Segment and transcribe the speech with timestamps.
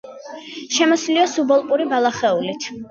[0.77, 2.73] შემოსილია სუბალპური ბალახეულით.